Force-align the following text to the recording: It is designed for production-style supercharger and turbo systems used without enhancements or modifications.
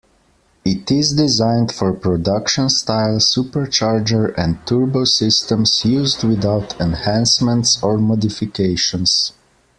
It 0.65 0.89
is 0.89 1.13
designed 1.13 1.71
for 1.71 1.93
production-style 1.93 3.17
supercharger 3.19 4.33
and 4.35 4.57
turbo 4.65 5.05
systems 5.05 5.85
used 5.85 6.23
without 6.23 6.81
enhancements 6.81 7.77
or 7.83 7.99
modifications. 7.99 9.33